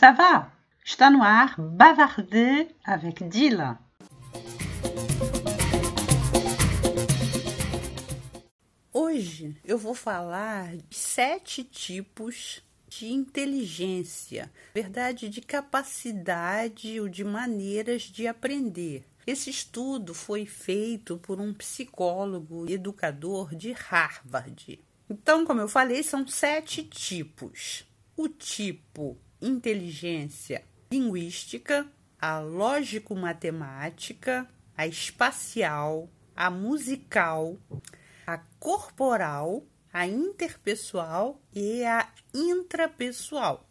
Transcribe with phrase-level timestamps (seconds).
[0.00, 0.50] ça va?
[0.82, 3.78] Está no ar Bavarder avec Dylan.
[8.94, 18.04] Hoje eu vou falar de sete tipos de inteligência, verdade, de capacidade ou de maneiras
[18.04, 19.04] de aprender.
[19.26, 24.80] Esse estudo foi feito por um psicólogo e educador de Harvard.
[25.10, 27.84] Então, como eu falei, são sete tipos.
[28.16, 31.86] O tipo inteligência linguística,
[32.20, 37.56] a lógico-matemática, a espacial, a musical,
[38.26, 43.66] a corporal, a interpessoal e a intrapessoal.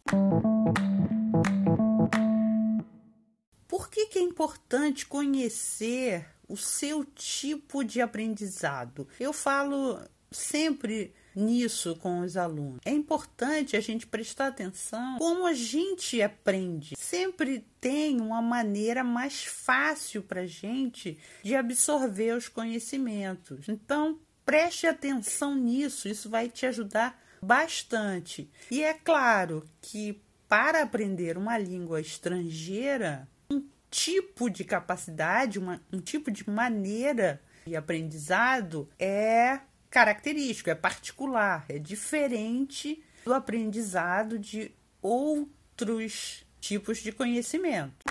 [3.67, 9.07] Por que, que é importante conhecer o seu tipo de aprendizado?
[9.19, 10.01] Eu falo
[10.31, 12.79] sempre nisso com os alunos.
[12.85, 16.95] É importante a gente prestar atenção como a gente aprende.
[16.97, 23.67] Sempre tem uma maneira mais fácil para a gente de absorver os conhecimentos.
[23.69, 28.49] Então, preste atenção nisso, isso vai te ajudar bastante.
[28.69, 35.99] E é claro que para aprender uma língua estrangeira, um tipo de capacidade, uma, um
[35.99, 46.45] tipo de maneira de aprendizado é característico, é particular, é diferente do aprendizado de outros
[46.59, 48.05] tipos de conhecimento.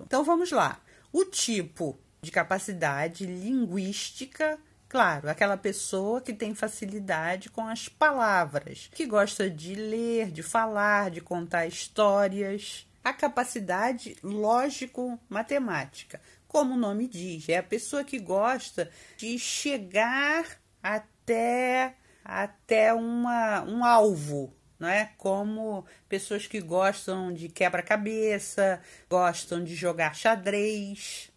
[0.00, 0.80] Então vamos lá.
[1.12, 9.06] O tipo de capacidade linguística, claro, aquela pessoa que tem facilidade com as palavras, que
[9.06, 12.86] gosta de ler, de falar, de contar histórias.
[13.02, 16.20] A capacidade lógico-matemática,
[16.52, 23.82] como o nome diz, é a pessoa que gosta de chegar até, até uma, um
[23.82, 25.12] alvo, não é?
[25.16, 31.30] Como pessoas que gostam de quebra-cabeça, gostam de jogar xadrez.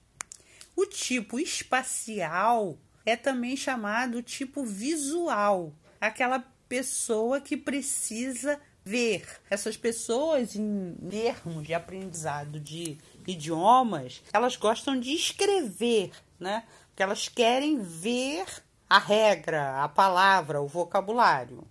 [0.75, 9.25] O tipo espacial é também chamado tipo visual, aquela pessoa que precisa ver.
[9.49, 12.97] Essas pessoas, em termos de aprendizado de
[13.27, 16.63] idiomas, elas gostam de escrever, né?
[16.87, 18.45] Porque elas querem ver
[18.87, 21.67] a regra, a palavra, o vocabulário.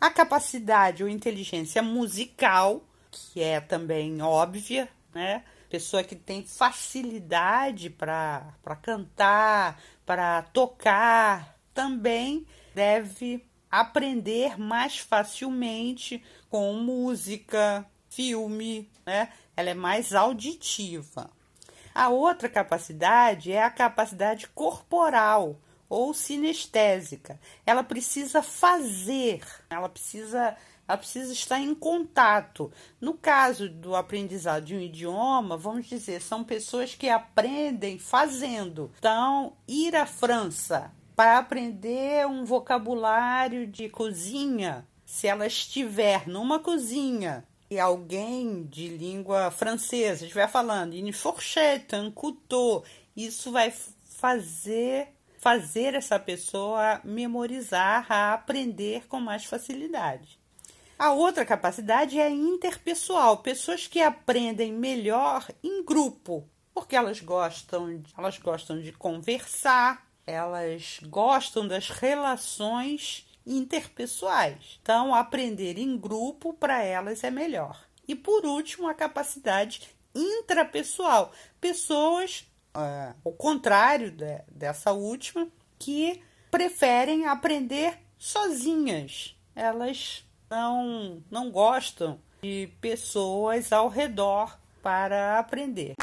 [0.00, 5.44] A capacidade ou inteligência musical, que é também óbvia, né?
[5.70, 8.52] Pessoa que tem facilidade para
[8.82, 19.30] cantar, para tocar, também deve aprender mais facilmente com música, filme, né?
[19.56, 21.30] Ela é mais auditiva.
[21.94, 25.58] A outra capacidade é a capacidade corporal
[25.88, 27.40] ou sinestésica.
[27.66, 30.56] Ela precisa fazer, ela precisa,
[30.86, 32.70] ela precisa estar em contato.
[33.00, 38.92] No caso do aprendizado de um idioma, vamos dizer, são pessoas que aprendem fazendo.
[38.98, 47.42] Então, ir à França para aprender um vocabulário de cozinha, se ela estiver numa cozinha
[47.70, 52.84] e alguém de língua francesa estiver falando une fourchette, un couteau,
[53.16, 53.72] isso vai
[54.18, 55.08] fazer
[55.38, 60.38] fazer essa pessoa memorizar, a aprender com mais facilidade.
[60.98, 68.36] A outra capacidade é interpessoal, pessoas que aprendem melhor em grupo, porque elas gostam, elas
[68.36, 74.78] gostam de conversar, elas gostam das relações interpessoais.
[74.82, 77.82] Então, aprender em grupo para elas é melhor.
[78.06, 81.32] E por último, a capacidade intrapessoal.
[81.60, 85.48] Pessoas, é, ao contrário de, dessa última,
[85.78, 89.36] que preferem aprender sozinhas.
[89.54, 95.94] Elas não, não gostam de pessoas ao redor para aprender.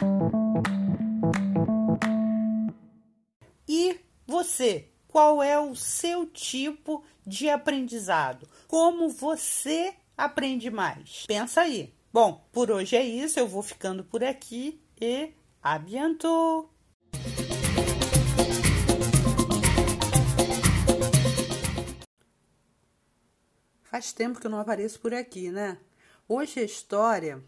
[3.67, 8.49] E você, qual é o seu tipo de aprendizado?
[8.67, 11.23] Como você aprende mais?
[11.25, 11.95] Pensa aí.
[12.11, 15.31] Bom, por hoje é isso, eu vou ficando por aqui e
[15.63, 16.69] a bientôt!
[23.83, 25.77] Faz tempo que eu não apareço por aqui, né?
[26.27, 27.41] Hoje a história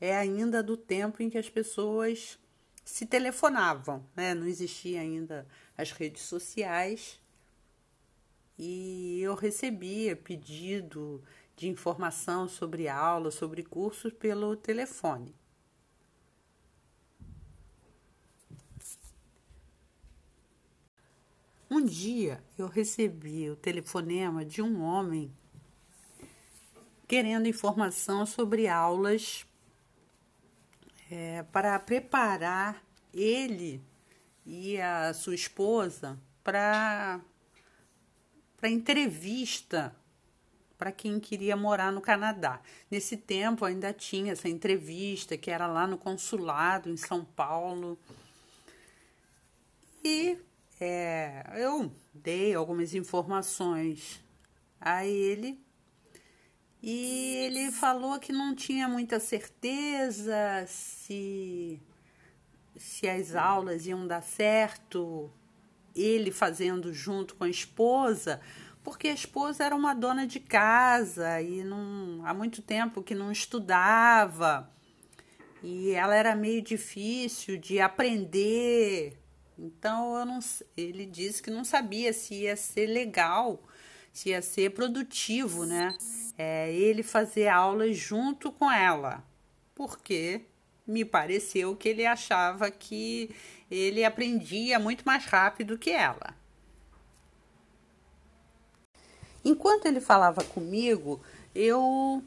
[0.00, 2.36] é ainda do tempo em que as pessoas
[2.84, 4.34] se telefonavam, né?
[4.34, 5.46] Não existia ainda
[5.76, 7.20] as redes sociais
[8.58, 11.22] e eu recebia pedido
[11.56, 15.34] de informação sobre aula, sobre cursos pelo telefone.
[21.70, 25.32] Um dia eu recebi o telefonema de um homem
[27.08, 29.46] querendo informação sobre aulas
[31.12, 32.82] é, para preparar
[33.12, 33.82] ele
[34.46, 37.20] e a sua esposa para
[38.56, 39.94] para entrevista
[40.78, 42.62] para quem queria morar no Canadá.
[42.90, 47.98] Nesse tempo ainda tinha essa entrevista que era lá no consulado em São Paulo.
[50.02, 50.38] E
[50.80, 54.24] é, eu dei algumas informações
[54.80, 55.62] a ele
[56.82, 61.80] e ele falou que não tinha muita certeza se
[62.76, 65.30] se as aulas iam dar certo,
[65.94, 68.40] ele fazendo junto com a esposa,
[68.82, 73.30] porque a esposa era uma dona de casa e não, há muito tempo que não
[73.30, 74.68] estudava.
[75.62, 79.16] E ela era meio difícil de aprender.
[79.56, 80.40] Então eu não,
[80.76, 83.62] ele disse que não sabia se ia ser legal,
[84.12, 85.96] se ia ser produtivo, né?
[86.36, 89.24] É, ele fazer aulas junto com ela.
[89.74, 90.42] Porque
[90.86, 93.34] me pareceu que ele achava que
[93.70, 96.34] ele aprendia muito mais rápido que ela.
[99.44, 101.20] Enquanto ele falava comigo,
[101.54, 102.22] eu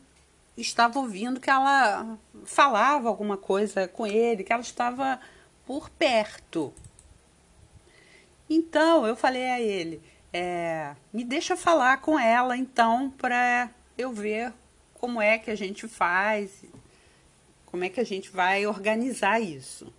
[0.58, 5.20] estava ouvindo que ela falava alguma coisa com ele, que ela estava
[5.66, 6.74] por perto.
[8.50, 10.02] Então eu falei a ele:
[10.38, 14.52] é, me deixa falar com ela então para eu ver
[14.94, 16.66] como é que a gente faz,
[17.66, 19.94] como é que a gente vai organizar isso.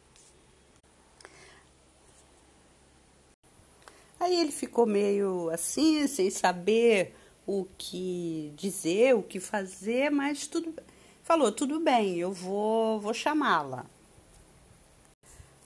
[4.20, 7.14] Aí ele ficou meio assim, sem saber
[7.46, 10.74] o que dizer, o que fazer, mas tudo
[11.22, 13.86] falou, tudo bem, eu vou, vou chamá-la.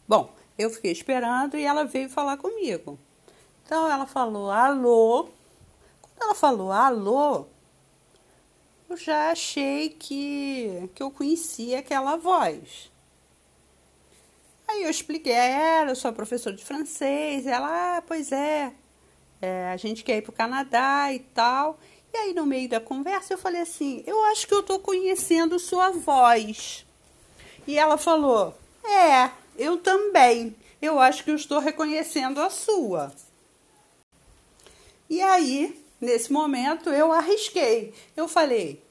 [0.06, 2.96] Bom, eu fiquei esperando e ela veio falar comigo.
[3.70, 5.28] Então ela falou alô.
[6.02, 7.46] Quando ela falou alô,
[8.88, 12.90] eu já achei que, que eu conhecia aquela voz.
[14.66, 17.46] Aí eu expliquei a ela, eu sou professora de francês.
[17.46, 18.74] Ela, ah, pois é,
[19.40, 21.78] é, a gente quer ir para o Canadá e tal.
[22.12, 25.60] E aí, no meio da conversa, eu falei assim: eu acho que eu estou conhecendo
[25.60, 26.84] sua voz.
[27.68, 28.52] E ela falou:
[28.82, 30.56] é, eu também.
[30.82, 33.14] Eu acho que eu estou reconhecendo a sua.
[35.10, 37.92] E aí, nesse momento, eu arrisquei.
[38.16, 38.82] Eu falei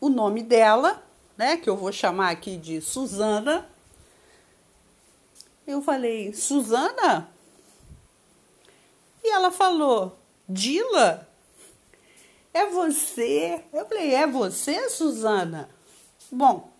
[0.00, 1.02] o nome dela,
[1.36, 3.68] né, que eu vou chamar aqui de Suzana
[5.66, 7.28] eu falei, Suzana?
[9.22, 10.16] E ela falou,
[10.48, 11.28] Dila?
[12.54, 13.64] É você?
[13.72, 15.68] Eu falei, é você, Suzana?
[16.30, 16.70] Bom,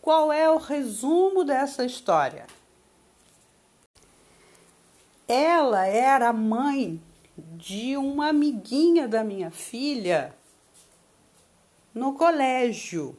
[0.00, 2.46] qual é o resumo dessa história?
[5.28, 7.00] Ela era mãe
[7.36, 10.34] de uma amiguinha da minha filha
[11.92, 13.16] no colégio.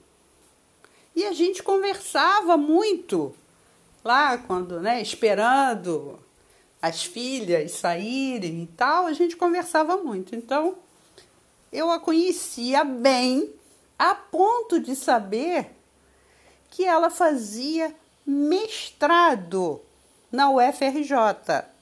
[1.16, 3.34] E a gente conversava muito
[4.04, 6.20] lá quando, né, esperando
[6.82, 10.36] as filhas saírem e tal, a gente conversava muito.
[10.36, 10.78] Então,
[11.72, 13.52] eu a conhecia bem
[13.98, 15.72] a ponto de saber
[16.70, 17.96] que ela fazia
[18.26, 19.82] mestrado
[20.32, 21.75] na UFRJ.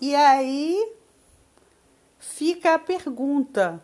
[0.00, 0.92] E aí
[2.18, 3.82] fica a pergunta: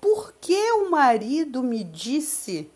[0.00, 2.70] por que o marido me disse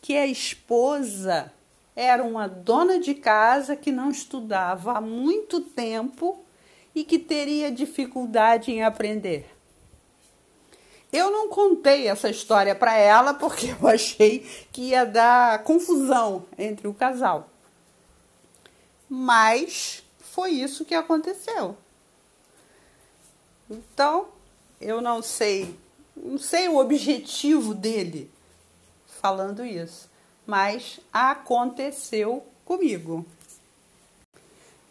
[0.00, 1.52] que a esposa
[1.94, 6.42] era uma dona de casa que não estudava há muito tempo
[6.94, 9.46] e que teria dificuldade em aprender.
[11.12, 14.40] Eu não contei essa história para ela porque eu achei
[14.72, 17.50] que ia dar confusão entre o casal.
[19.08, 20.02] Mas
[20.32, 21.76] foi isso que aconteceu.
[23.70, 24.28] Então,
[24.80, 25.78] eu não sei,
[26.16, 28.30] não sei o objetivo dele
[29.06, 30.12] falando isso
[30.46, 33.24] mas aconteceu comigo.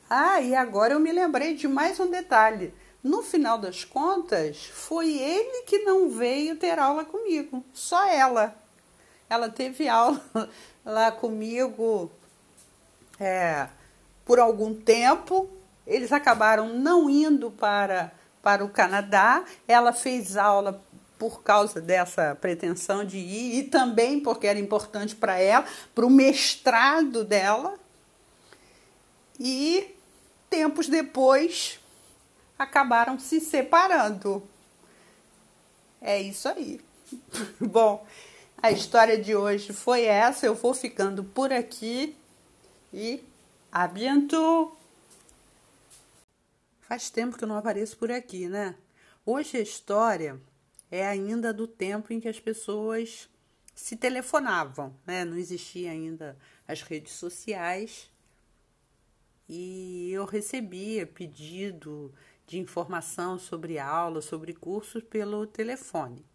[0.10, 2.74] Ah, e agora eu me lembrei de mais um detalhe.
[3.04, 8.56] No final das contas, foi ele que não veio ter aula comigo, só ela.
[9.30, 10.22] Ela teve aula
[10.86, 12.12] lá comigo
[13.20, 13.68] é,
[14.25, 15.50] por algum tempo.
[15.86, 18.12] Eles acabaram não indo para,
[18.42, 19.44] para o Canadá.
[19.68, 20.82] Ela fez aula
[21.18, 26.10] por causa dessa pretensão de ir e também porque era importante para ela, para o
[26.10, 27.78] mestrado dela.
[29.40, 29.96] E
[30.50, 31.80] tempos depois
[32.58, 34.44] acabaram se separando.
[36.01, 36.82] É isso aí.
[37.62, 38.06] Bom,
[38.62, 40.46] a história de hoje foi essa.
[40.46, 42.16] Eu vou ficando por aqui
[42.94, 43.24] e
[43.72, 44.78] a bientôt!
[46.82, 48.75] Faz tempo que eu não apareço por aqui, né?
[49.25, 50.42] Hoje a história
[50.90, 53.30] é ainda do tempo em que as pessoas
[53.74, 55.24] se telefonavam, né?
[55.24, 56.38] Não existia ainda
[56.68, 58.12] as redes sociais.
[59.48, 62.13] E eu recebia pedido
[62.46, 66.25] de informação sobre aula, sobre cursos pelo telefone.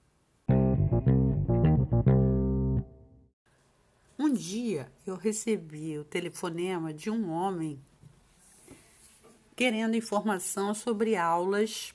[4.36, 7.80] Dia eu recebi o telefonema de um homem
[9.54, 11.94] querendo informação sobre aulas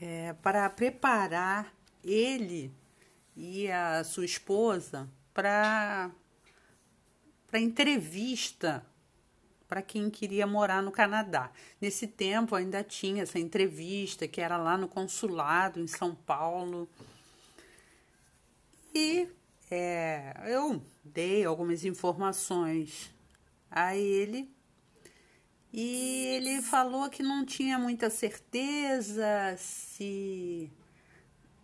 [0.00, 2.72] é, para preparar ele
[3.36, 6.10] e a sua esposa para
[7.48, 8.84] para entrevista
[9.68, 11.50] para quem queria morar no Canadá.
[11.80, 16.88] Nesse tempo ainda tinha essa entrevista que era lá no consulado em São Paulo.
[18.94, 19.28] E
[19.70, 23.12] é, eu dei algumas informações
[23.70, 24.50] a ele
[25.72, 30.70] e ele falou que não tinha muita certeza se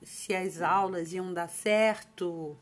[0.02, 2.56] se as aulas iam dar certo,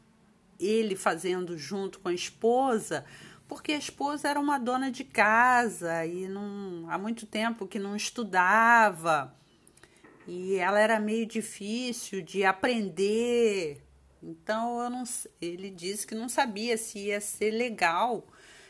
[0.61, 3.05] ele fazendo junto com a esposa,
[3.49, 7.97] porque a esposa era uma dona de casa e não, há muito tempo que não
[7.97, 9.35] estudava.
[10.27, 13.83] E ela era meio difícil de aprender.
[14.23, 15.03] Então não,
[15.41, 18.25] ele disse que não sabia se ia ser legal,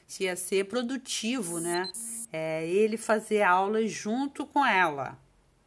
[0.07, 1.91] se ia ser produtivo, né?
[2.33, 5.19] É, ele fazer aulas junto com ela.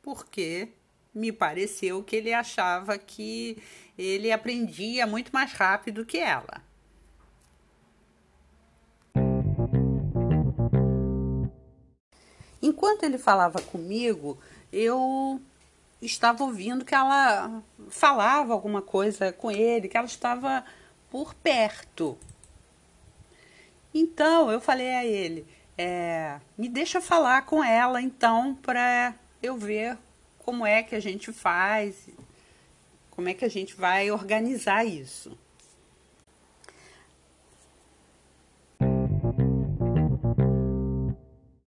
[0.01, 0.69] Porque
[1.13, 3.57] me pareceu que ele achava que
[3.97, 6.63] ele aprendia muito mais rápido que ela.
[12.61, 14.39] Enquanto ele falava comigo,
[14.73, 15.39] eu
[16.05, 20.63] estava ouvindo que ela falava alguma coisa com ele, que ela estava
[21.09, 22.17] por perto.
[23.93, 25.45] Então eu falei a ele:
[25.77, 29.97] é, me deixa falar com ela então para eu ver
[30.39, 32.09] como é que a gente faz,
[33.11, 35.37] como é que a gente vai organizar isso.